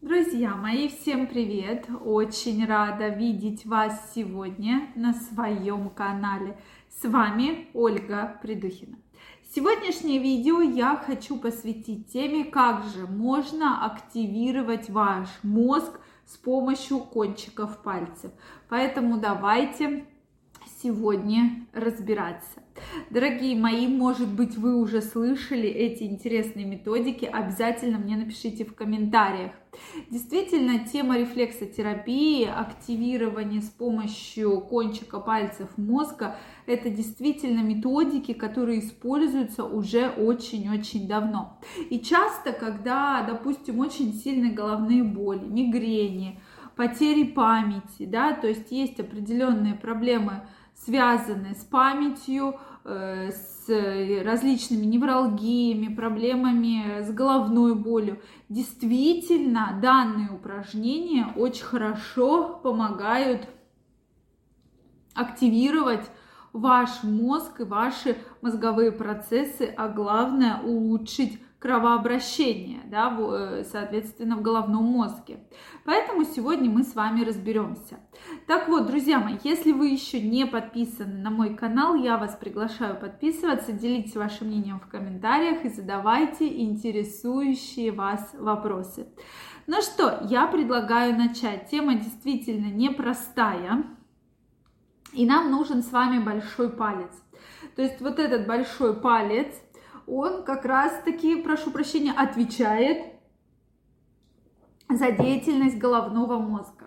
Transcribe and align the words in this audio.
Друзья 0.00 0.54
мои, 0.54 0.86
всем 0.86 1.26
привет! 1.26 1.88
Очень 2.04 2.64
рада 2.66 3.08
видеть 3.08 3.66
вас 3.66 4.12
сегодня 4.14 4.92
на 4.94 5.12
своем 5.12 5.90
канале. 5.90 6.56
С 6.88 7.04
вами 7.04 7.66
Ольга 7.74 8.38
Придухина. 8.40 8.96
Сегодняшнее 9.52 10.20
видео 10.20 10.60
я 10.60 10.94
хочу 10.94 11.36
посвятить 11.36 12.12
теме, 12.12 12.44
как 12.44 12.84
же 12.84 13.08
можно 13.08 13.84
активировать 13.84 14.88
ваш 14.88 15.28
мозг 15.42 15.98
с 16.26 16.36
помощью 16.36 17.00
кончиков 17.00 17.82
пальцев. 17.82 18.30
Поэтому 18.68 19.18
давайте 19.18 20.06
сегодня 20.82 21.66
разбираться. 21.72 22.62
Дорогие 23.10 23.56
мои, 23.56 23.88
может 23.88 24.28
быть, 24.28 24.56
вы 24.56 24.76
уже 24.76 25.02
слышали 25.02 25.68
эти 25.68 26.04
интересные 26.04 26.64
методики, 26.64 27.24
обязательно 27.24 27.98
мне 27.98 28.16
напишите 28.16 28.64
в 28.64 28.74
комментариях. 28.74 29.52
Действительно, 30.10 30.80
тема 30.80 31.18
рефлексотерапии, 31.18 32.44
активирование 32.44 33.62
с 33.62 33.68
помощью 33.68 34.60
кончика 34.60 35.18
пальцев 35.18 35.68
мозга, 35.76 36.36
это 36.66 36.88
действительно 36.88 37.60
методики, 37.60 38.32
которые 38.32 38.80
используются 38.80 39.64
уже 39.64 40.08
очень-очень 40.10 41.08
давно. 41.08 41.58
И 41.90 41.98
часто, 41.98 42.52
когда, 42.52 43.22
допустим, 43.22 43.80
очень 43.80 44.14
сильные 44.14 44.52
головные 44.52 45.02
боли, 45.02 45.44
мигрени, 45.44 46.40
потери 46.76 47.24
памяти, 47.24 48.06
да, 48.06 48.32
то 48.32 48.46
есть 48.46 48.70
есть 48.70 49.00
определенные 49.00 49.74
проблемы 49.74 50.42
связанные 50.84 51.54
с 51.54 51.64
памятью, 51.64 52.58
э, 52.84 53.30
с 53.30 53.68
различными 54.24 54.84
невралгиями, 54.86 55.94
проблемами 55.94 57.02
с 57.02 57.10
головной 57.10 57.74
болью. 57.74 58.20
Действительно, 58.48 59.78
данные 59.82 60.30
упражнения 60.30 61.32
очень 61.36 61.64
хорошо 61.64 62.60
помогают 62.62 63.48
активировать 65.14 66.08
ваш 66.52 67.02
мозг 67.02 67.60
и 67.60 67.64
ваши 67.64 68.16
мозговые 68.40 68.92
процессы, 68.92 69.74
а 69.76 69.88
главное 69.88 70.60
улучшить 70.62 71.40
кровообращение, 71.58 72.82
да, 72.84 73.16
э, 73.18 73.64
соответственно, 73.70 74.36
в 74.36 74.42
головном 74.42 74.84
мозге. 74.84 75.40
Поэтому 75.84 76.24
сегодня 76.24 76.70
мы 76.70 76.84
с 76.84 76.94
вами 76.94 77.24
разберемся. 77.24 77.98
Так 78.46 78.68
вот, 78.68 78.86
друзья 78.86 79.18
мои, 79.18 79.36
если 79.42 79.72
вы 79.72 79.88
еще 79.88 80.20
не 80.20 80.46
подписаны 80.46 81.18
на 81.18 81.30
мой 81.30 81.56
канал, 81.56 81.96
я 81.96 82.16
вас 82.16 82.36
приглашаю 82.36 82.98
подписываться, 82.98 83.72
делитесь 83.72 84.14
вашим 84.14 84.48
мнением 84.48 84.78
в 84.78 84.86
комментариях 84.86 85.64
и 85.64 85.68
задавайте 85.68 86.46
интересующие 86.62 87.90
вас 87.90 88.34
вопросы. 88.38 89.08
Ну 89.66 89.82
что, 89.82 90.20
я 90.30 90.46
предлагаю 90.46 91.16
начать. 91.16 91.68
Тема 91.70 91.94
действительно 91.94 92.72
непростая, 92.72 93.84
и 95.12 95.26
нам 95.26 95.50
нужен 95.50 95.82
с 95.82 95.90
вами 95.90 96.22
большой 96.22 96.70
палец. 96.70 97.10
То 97.74 97.82
есть 97.82 98.00
вот 98.00 98.20
этот 98.20 98.46
большой 98.46 98.94
палец– 98.94 99.48
он 100.08 100.42
как 100.42 100.64
раз-таки, 100.64 101.36
прошу 101.36 101.70
прощения, 101.70 102.12
отвечает 102.12 103.12
за 104.88 105.12
деятельность 105.12 105.78
головного 105.78 106.38
мозга. 106.38 106.86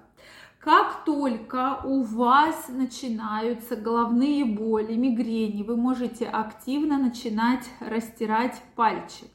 Как 0.60 1.06
только 1.06 1.80
у 1.84 2.04
вас 2.04 2.68
начинаются 2.70 3.76
головные 3.76 4.46
боли, 4.46 4.96
мигрени, 4.96 5.64
вы 5.64 5.76
можете 5.76 6.26
активно 6.26 7.00
начинать 7.00 7.68
растирать 7.80 8.62
пальчик. 8.76 9.28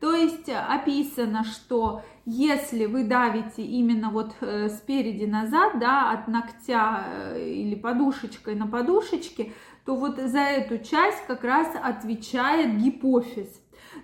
То 0.00 0.14
есть 0.14 0.48
описано, 0.48 1.44
что 1.44 2.02
если 2.24 2.86
вы 2.86 3.04
давите 3.04 3.62
именно 3.62 4.08
вот 4.08 4.32
э, 4.40 4.70
спереди 4.70 5.26
назад, 5.26 5.78
да, 5.78 6.10
от 6.12 6.28
ногтя 6.28 7.04
э, 7.06 7.50
или 7.50 7.74
подушечкой 7.74 8.54
на 8.54 8.66
подушечке, 8.66 9.52
то 9.84 9.96
вот 9.96 10.18
за 10.18 10.40
эту 10.40 10.78
часть 10.78 11.24
как 11.26 11.44
раз 11.44 11.68
отвечает 11.82 12.78
гипофиз. 12.78 13.48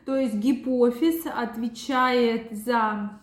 То 0.05 0.17
есть 0.17 0.34
гипофиз 0.34 1.27
отвечает 1.27 2.53
за 2.53 3.21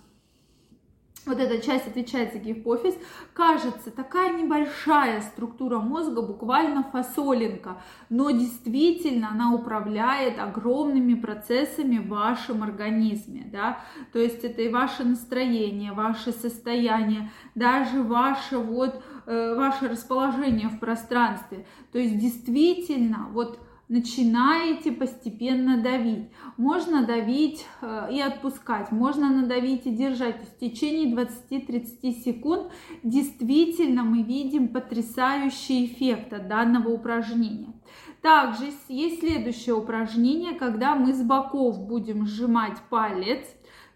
вот 1.25 1.39
эта 1.39 1.61
часть 1.66 1.88
отвечает 1.88 2.34
за 2.34 2.39
гипофиз, 2.39 2.95
кажется 3.34 3.91
такая 3.91 4.34
небольшая 4.34 5.22
структура 5.22 5.79
мозга, 5.79 6.22
буквально 6.22 6.84
фасолинка, 6.84 7.81
но 8.09 8.31
действительно 8.31 9.29
она 9.31 9.53
управляет 9.53 10.39
огромными 10.39 11.13
процессами 11.13 11.97
в 11.97 12.09
вашем 12.09 12.63
организме, 12.63 13.50
да, 13.51 13.79
то 14.11 14.19
есть 14.19 14.44
это 14.44 14.61
и 14.61 14.69
ваше 14.69 15.03
настроение, 15.03 15.94
ваше 15.94 16.31
состояние, 16.31 17.31
даже 17.55 18.03
ваше 18.03 18.57
вот 18.57 19.01
Э, 19.25 19.55
ваше 19.55 19.88
расположение 19.88 20.67
в 20.67 20.79
пространстве. 20.79 21.66
То 21.94 21.97
есть 21.97 22.19
действительно 22.19 23.29
вот 23.31 23.57
начинаете 23.89 24.91
постепенно 24.91 25.81
давить. 25.81 26.29
Можно 26.57 27.05
давить 27.05 27.66
э, 27.81 28.09
и 28.11 28.21
отпускать, 28.21 28.91
можно 28.91 29.29
надавить 29.29 29.85
и 29.85 29.91
держать. 29.91 30.38
В 30.41 30.59
течение 30.59 31.13
20-30 31.13 32.23
секунд 32.23 32.72
действительно 33.03 34.03
мы 34.03 34.23
видим 34.23 34.69
потрясающий 34.69 35.85
эффект 35.85 36.33
от 36.33 36.47
данного 36.47 36.89
упражнения. 36.89 37.73
Также 38.22 38.72
есть 38.88 39.19
следующее 39.19 39.75
упражнение, 39.75 40.53
когда 40.53 40.95
мы 40.95 41.13
с 41.13 41.22
боков 41.22 41.85
будем 41.85 42.25
сжимать 42.25 42.79
палец, 42.89 43.45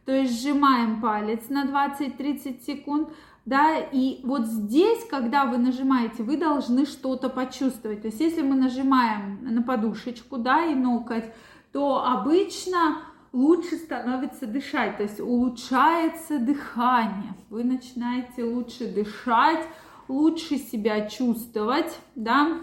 то 0.06 0.12
есть 0.12 0.42
сжимаем 0.42 1.02
палец 1.02 1.50
на 1.50 1.66
20-30 1.66 2.62
секунд, 2.66 3.10
да, 3.48 3.78
и 3.80 4.20
вот 4.24 4.46
здесь, 4.46 5.06
когда 5.10 5.46
вы 5.46 5.58
нажимаете, 5.58 6.22
вы 6.22 6.36
должны 6.36 6.86
что-то 6.86 7.30
почувствовать. 7.30 8.02
То 8.02 8.08
есть, 8.08 8.20
если 8.20 8.42
мы 8.42 8.56
нажимаем 8.56 9.40
на 9.42 9.64
подушечку, 9.64 10.38
да, 10.38 10.66
и 10.66 10.76
ноготь, 10.76 11.32
то 11.72 12.06
обычно 12.06 12.98
лучше 13.32 13.78
становится 13.78 14.48
дышать, 14.48 14.98
то 14.98 15.04
есть 15.04 15.22
улучшается 15.22 16.40
дыхание, 16.40 17.36
вы 17.50 17.64
начинаете 17.64 18.44
лучше 18.44 18.94
дышать, 18.94 19.66
лучше 20.10 20.58
себя 20.58 21.08
чувствовать, 21.08 21.98
да, 22.16 22.58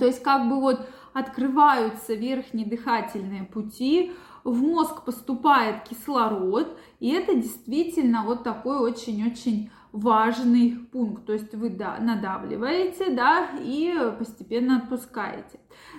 то 0.00 0.06
есть 0.06 0.24
как 0.24 0.48
бы 0.48 0.60
вот 0.60 0.88
открываются 1.12 2.14
верхние 2.14 2.66
дыхательные 2.66 3.44
пути, 3.44 4.12
в 4.46 4.62
мозг 4.62 5.04
поступает 5.04 5.82
кислород, 5.88 6.78
и 7.00 7.10
это 7.10 7.34
действительно 7.34 8.22
вот 8.24 8.44
такой 8.44 8.78
очень-очень 8.78 9.70
важный 9.90 10.78
пункт. 10.92 11.26
То 11.26 11.32
есть 11.32 11.52
вы 11.54 11.70
да, 11.70 11.98
надавливаете, 11.98 13.10
да, 13.10 13.48
и 13.60 13.92
постепенно 14.18 14.76
отпускаете. 14.78 15.58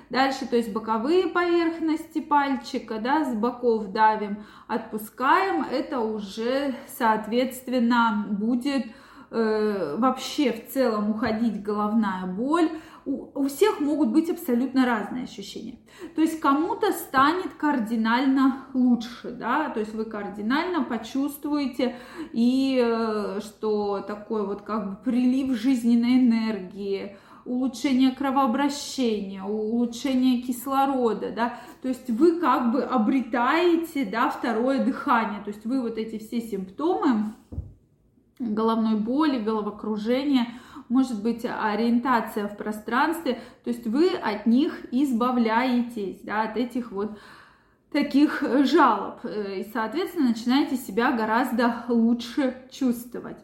Дальше, 0.09 0.47
то 0.47 0.55
есть 0.55 0.71
боковые 0.71 1.27
поверхности 1.27 2.21
пальчика, 2.21 2.99
да, 2.99 3.25
с 3.25 3.35
боков 3.35 3.91
давим, 3.91 4.45
отпускаем. 4.67 5.65
Это 5.69 5.99
уже, 5.99 6.73
соответственно, 6.87 8.27
будет 8.29 8.85
э, 9.29 9.95
вообще 9.97 10.51
в 10.51 10.71
целом 10.71 11.11
уходить 11.11 11.61
головная 11.61 12.25
боль, 12.25 12.69
у, 13.07 13.47
всех 13.47 13.79
могут 13.79 14.09
быть 14.09 14.29
абсолютно 14.29 14.85
разные 14.85 15.23
ощущения. 15.23 15.79
То 16.15 16.21
есть 16.21 16.39
кому-то 16.41 16.91
станет 16.91 17.53
кардинально 17.53 18.65
лучше, 18.73 19.31
да, 19.31 19.69
то 19.69 19.79
есть 19.79 19.93
вы 19.93 20.05
кардинально 20.05 20.83
почувствуете 20.83 21.95
и 22.33 22.81
э, 22.83 23.39
что 23.41 24.01
такой 24.01 24.45
вот 24.45 24.61
как 24.63 24.89
бы 24.89 24.95
прилив 25.03 25.57
жизненной 25.57 26.19
энергии, 26.19 27.15
улучшение 27.45 28.11
кровообращения, 28.11 29.41
улучшение 29.41 30.41
кислорода, 30.41 31.31
да, 31.31 31.59
то 31.81 31.87
есть 31.87 32.09
вы 32.09 32.41
как 32.41 32.73
бы 32.73 32.81
обретаете, 32.81 34.03
да, 34.03 34.29
второе 34.29 34.83
дыхание, 34.83 35.41
то 35.41 35.49
есть 35.49 35.65
вы 35.65 35.81
вот 35.81 35.97
эти 35.97 36.17
все 36.17 36.41
симптомы 36.41 37.33
головной 38.39 38.95
боли, 38.99 39.39
головокружения, 39.39 40.47
может 40.89 41.21
быть 41.21 41.45
ориентация 41.45 42.47
в 42.47 42.55
пространстве, 42.55 43.41
то 43.63 43.69
есть 43.69 43.85
вы 43.87 44.09
от 44.09 44.45
них 44.45 44.85
избавляетесь, 44.91 46.21
да, 46.21 46.43
от 46.43 46.57
этих 46.57 46.91
вот 46.91 47.17
таких 47.91 48.43
жалоб. 48.65 49.19
Э, 49.23 49.59
и, 49.59 49.63
соответственно, 49.71 50.29
начинаете 50.29 50.75
себя 50.75 51.11
гораздо 51.11 51.85
лучше 51.87 52.55
чувствовать. 52.69 53.37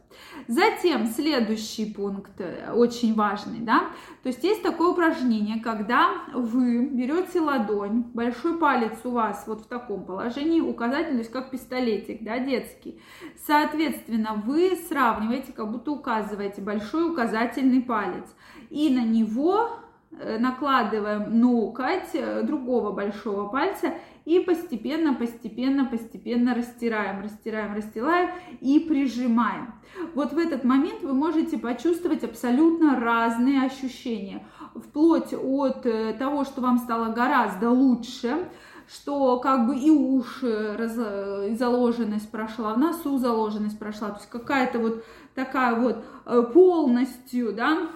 Затем 0.48 1.07
следующий 1.07 1.86
пункт 1.86 2.40
э, 2.40 2.72
очень 2.74 3.16
важный, 3.16 3.60
да, 3.60 3.90
то 4.22 4.30
есть 4.30 4.44
есть 4.44 4.62
такое 4.62 4.90
упражнение, 4.90 5.62
когда 5.62 6.12
вы 6.34 6.86
берете 6.86 7.40
ладонь, 7.40 8.04
большой 8.13 8.57
палец 8.57 8.98
у 9.06 9.12
вас 9.12 9.45
вот 9.48 9.62
в 9.62 9.68
таком 9.68 10.06
положении, 10.06 10.60
указательный, 10.62 11.18
то 11.18 11.19
есть 11.19 11.31
как 11.31 11.50
пистолетик, 11.50 12.24
да, 12.24 12.40
детский. 12.40 13.01
Соответственно, 13.48 14.42
вы 14.45 14.78
сравниваете, 14.90 15.54
как 15.54 15.72
будто 15.72 15.92
указываете 15.92 16.62
большой 16.62 17.10
указательный 17.10 17.81
палец, 17.81 18.25
и 18.69 18.94
на 18.94 19.04
него 19.04 19.69
э, 19.69 19.93
накладываем 20.39 21.39
ноготь 21.39 22.12
другого 22.44 22.92
большого 22.92 23.48
пальца 23.50 23.94
и 24.25 24.39
постепенно, 24.39 25.13
постепенно, 25.13 25.86
постепенно 25.86 26.54
растираем, 26.56 27.21
растираем, 27.21 27.74
растираем 27.75 28.30
и 28.62 28.80
прижимаем. 28.80 29.74
Вот 30.15 30.33
в 30.33 30.38
этот 30.38 30.63
момент 30.63 31.01
вы 31.01 31.13
можете 31.13 31.57
почувствовать 31.57 32.24
абсолютно 32.24 33.00
разные 33.00 33.63
ощущения, 33.63 34.45
вплоть 34.75 35.33
от 35.33 35.83
того, 36.18 36.45
что 36.45 36.62
вам 36.62 36.77
стало 36.77 37.13
гораздо 37.13 37.69
лучше, 37.69 38.48
что 38.88 39.39
как 39.39 39.68
бы 39.68 39.77
и 39.77 39.89
уши 39.89 40.75
раз, 40.77 41.57
заложенность 41.57 42.30
прошла, 42.30 42.74
в 42.74 42.77
носу 42.77 43.18
заложенность 43.18 43.80
прошла, 43.80 44.09
то 44.09 44.18
есть 44.18 44.30
какая-то 44.30 44.80
вот 44.80 45.04
такая 45.36 45.75
вот 45.80 46.04
э, 46.25 46.44
полностью, 46.54 47.54
да, 47.54 47.89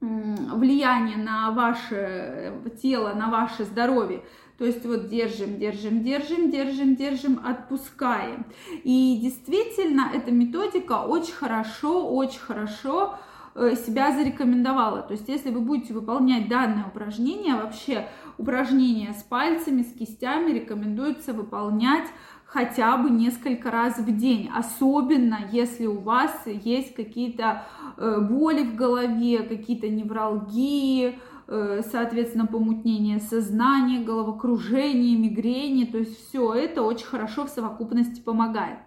влияние 0.00 1.16
на 1.16 1.50
ваше 1.50 2.52
тело, 2.80 3.14
на 3.14 3.30
ваше 3.30 3.64
здоровье. 3.64 4.22
То 4.58 4.64
есть 4.64 4.84
вот 4.84 5.08
держим, 5.08 5.58
держим, 5.58 6.02
держим, 6.02 6.50
держим, 6.50 6.96
держим, 6.96 7.40
отпускаем. 7.44 8.46
И 8.82 9.18
действительно, 9.22 10.10
эта 10.12 10.32
методика 10.32 11.04
очень 11.04 11.34
хорошо, 11.34 12.08
очень 12.14 12.40
хорошо 12.40 13.18
Э, 13.60 13.74
себя 13.74 14.12
зарекомендовала. 14.12 15.02
То 15.02 15.14
есть, 15.14 15.28
если 15.28 15.50
вы 15.50 15.60
будете 15.60 15.92
выполнять 15.92 16.48
данное 16.48 16.84
упражнение, 16.86 17.56
вообще 17.56 18.08
упражнения 18.36 19.12
с 19.12 19.24
пальцами, 19.24 19.82
с 19.82 19.92
кистями 19.92 20.52
рекомендуется 20.52 21.32
выполнять 21.32 22.06
хотя 22.48 22.96
бы 22.96 23.10
несколько 23.10 23.70
раз 23.70 23.98
в 23.98 24.16
день, 24.16 24.50
особенно 24.54 25.38
если 25.52 25.86
у 25.86 26.00
вас 26.00 26.32
есть 26.46 26.94
какие-то 26.94 27.64
э, 27.96 28.20
боли 28.20 28.62
в 28.64 28.74
голове, 28.74 29.42
какие-то 29.42 29.88
невралгии, 29.88 31.18
Э, 31.50 31.80
соответственно, 31.90 32.46
помутнение 32.46 33.20
сознания, 33.20 34.04
головокружение, 34.04 35.16
мигрени, 35.16 35.86
то 35.86 35.96
есть 35.96 36.28
все 36.28 36.52
это 36.52 36.82
очень 36.82 37.06
хорошо 37.06 37.46
в 37.46 37.48
совокупности 37.48 38.20
помогает. 38.20 38.80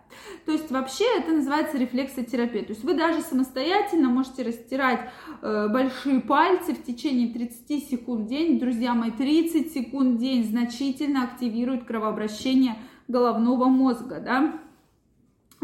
То 0.46 0.52
есть 0.52 0.69
вообще 0.69 1.06
это 1.18 1.31
называется 1.31 1.80
рефлексотерапия. 1.80 2.62
То 2.62 2.74
есть 2.74 2.84
вы 2.84 2.94
даже 2.94 3.22
самостоятельно 3.22 4.10
можете 4.10 4.44
растирать 4.44 5.10
э, 5.42 5.69
большие 5.69 6.19
пальцы 6.19 6.75
в 6.75 6.84
течение 6.84 7.34
30 7.34 7.90
секунд 7.90 8.25
в 8.25 8.28
день. 8.28 8.60
Друзья 8.60 8.94
мои, 8.94 9.10
30 9.10 9.74
секунд 9.74 10.18
в 10.18 10.19
день 10.19 10.46
значительно 10.48 11.24
активирует 11.24 11.86
кровообращение 11.86 12.75
головного 13.07 13.65
мозга, 13.65 14.19
да, 14.19 14.59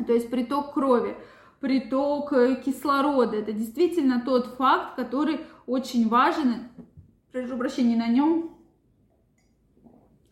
то 0.05 0.13
есть 0.13 0.29
приток 0.29 0.73
крови 0.73 1.15
приток 1.59 2.33
э, 2.33 2.61
кислорода. 2.63 3.37
Это 3.37 3.51
действительно 3.51 4.21
тот 4.21 4.55
факт, 4.57 4.95
который 4.95 5.41
очень 5.65 6.07
важен. 6.07 6.69
Прошу 7.31 7.57
прощения, 7.57 7.97
на 7.97 8.07
нем 8.07 8.51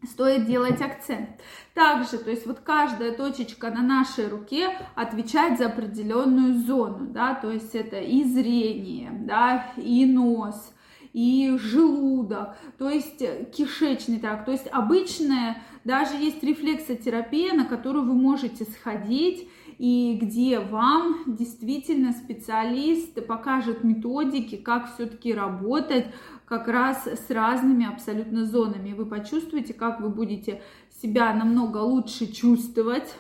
стоит 0.04 0.46
делать 0.46 0.82
акцент. 0.82 1.30
Также, 1.74 2.20
то 2.20 2.30
есть 2.30 2.46
вот 2.46 2.60
каждая 2.60 3.12
точечка 3.12 3.72
на 3.72 3.82
нашей 3.82 4.28
руке 4.28 4.70
отвечает 4.94 5.58
за 5.58 5.66
определенную 5.66 6.60
зону, 6.60 7.08
да, 7.08 7.34
то 7.34 7.50
есть 7.50 7.74
это 7.74 8.00
и 8.00 8.24
зрение, 8.24 9.12
да, 9.12 9.74
и 9.78 10.06
нос, 10.06 10.75
и 11.16 11.58
желудок, 11.58 12.58
то 12.78 12.90
есть 12.90 13.24
кишечный 13.56 14.20
тракт, 14.20 14.44
то 14.46 14.52
есть 14.52 14.68
обычная, 14.70 15.64
даже 15.86 16.18
есть 16.18 16.44
рефлексотерапия, 16.44 17.54
на 17.54 17.64
которую 17.64 18.06
вы 18.06 18.16
можете 18.16 18.66
сходить 18.66 19.48
и 19.78 20.20
где 20.22 20.60
вам 20.60 21.24
действительно 21.26 22.12
специалист 22.12 23.26
покажет 23.26 23.86
методики, 23.86 24.58
как 24.58 24.94
все-таки 24.94 25.34
работать 25.34 26.08
как 26.46 26.68
раз 26.68 27.08
с 27.08 27.30
разными 27.30 27.88
абсолютно 27.88 28.44
зонами. 28.46 28.92
Вы 28.92 29.06
почувствуете, 29.06 29.74
как 29.74 30.02
вы 30.02 30.10
будете 30.10 30.62
себя 31.02 31.34
намного 31.34 31.78
лучше 31.78 32.28
чувствовать, 32.28 33.16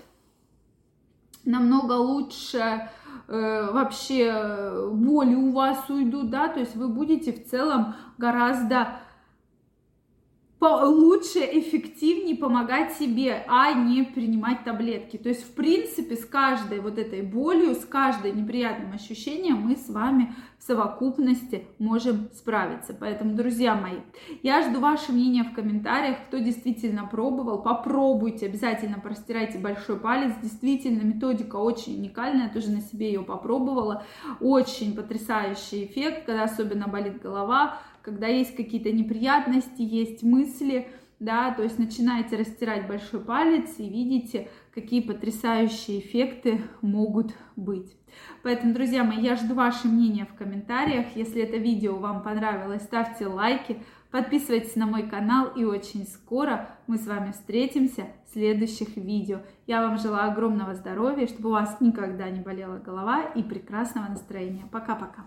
намного 1.45 1.93
лучше 1.93 2.89
э, 3.27 3.71
вообще 3.71 4.89
боли 4.91 5.35
у 5.35 5.51
вас 5.51 5.89
уйдут, 5.89 6.29
да, 6.29 6.47
то 6.47 6.59
есть 6.59 6.75
вы 6.75 6.87
будете 6.87 7.31
в 7.31 7.49
целом 7.49 7.95
гораздо 8.17 8.99
лучше, 10.65 11.39
эффективнее 11.39 12.35
помогать 12.35 12.93
себе, 12.93 13.45
а 13.47 13.73
не 13.73 14.03
принимать 14.03 14.63
таблетки. 14.63 15.17
То 15.17 15.29
есть, 15.29 15.43
в 15.43 15.53
принципе, 15.53 16.15
с 16.15 16.25
каждой 16.25 16.79
вот 16.79 16.97
этой 16.97 17.21
болью, 17.21 17.75
с 17.75 17.85
каждым 17.85 18.37
неприятным 18.37 18.93
ощущением 18.93 19.57
мы 19.57 19.75
с 19.75 19.89
вами 19.89 20.35
в 20.57 20.63
совокупности 20.63 21.65
можем 21.79 22.29
справиться. 22.33 22.95
Поэтому, 22.99 23.35
друзья 23.35 23.75
мои, 23.75 23.99
я 24.41 24.61
жду 24.61 24.79
ваше 24.79 25.11
мнение 25.11 25.43
в 25.43 25.53
комментариях, 25.53 26.17
кто 26.27 26.37
действительно 26.37 27.05
пробовал, 27.05 27.61
попробуйте, 27.61 28.47
обязательно 28.47 28.99
простирайте 28.99 29.57
большой 29.57 29.99
палец, 29.99 30.33
действительно 30.41 31.01
методика 31.01 31.57
очень 31.57 31.97
уникальная, 31.99 32.47
я 32.47 32.53
тоже 32.53 32.71
на 32.71 32.81
себе 32.81 33.07
ее 33.07 33.21
попробовала, 33.21 34.03
очень 34.39 34.95
потрясающий 34.95 35.85
эффект, 35.85 36.25
когда 36.25 36.43
особенно 36.43 36.87
болит 36.87 37.21
голова, 37.21 37.79
когда 38.05 38.27
есть 38.27 38.55
какие-то 38.55 38.91
неприятности, 38.91 39.81
есть 39.81 40.21
мысли, 40.21 40.87
да, 41.19 41.51
то 41.51 41.63
есть 41.63 41.79
начинаете 41.79 42.35
растирать 42.35 42.87
большой 42.87 43.19
палец 43.19 43.79
и 43.79 43.89
видите, 43.89 44.47
какие 44.75 45.01
потрясающие 45.01 46.01
эффекты 46.01 46.61
могут 46.81 47.33
быть. 47.55 47.97
Поэтому, 48.43 48.75
друзья 48.75 49.03
мои, 49.03 49.19
я 49.21 49.35
жду 49.35 49.55
ваше 49.55 49.87
мнение 49.87 50.27
в 50.27 50.35
комментариях. 50.35 51.07
Если 51.15 51.41
это 51.41 51.57
видео 51.57 51.95
вам 51.97 52.21
понравилось, 52.21 52.83
ставьте 52.83 53.25
лайки, 53.25 53.81
подписывайтесь 54.11 54.75
на 54.75 54.85
мой 54.85 55.09
канал 55.09 55.47
и 55.55 55.63
очень 55.63 56.05
скоро 56.05 56.77
мы 56.85 56.99
с 56.99 57.07
вами 57.07 57.31
встретимся 57.31 58.05
в 58.27 58.33
следующих 58.33 58.97
видео. 58.97 59.39
Я 59.65 59.81
вам 59.81 59.97
желаю 59.97 60.31
огромного 60.31 60.75
здоровья, 60.75 61.25
чтобы 61.25 61.49
у 61.49 61.53
вас 61.53 61.81
никогда 61.81 62.29
не 62.29 62.41
болела 62.41 62.77
голова 62.77 63.23
и 63.23 63.41
прекрасного 63.41 64.09
настроения. 64.09 64.65
Пока-пока. 64.71 65.25